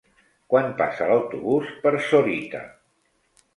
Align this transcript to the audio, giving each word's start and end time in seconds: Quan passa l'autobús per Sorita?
Quan 0.53 0.69
passa 0.79 1.09
l'autobús 1.11 1.71
per 1.85 1.93
Sorita? 2.09 2.65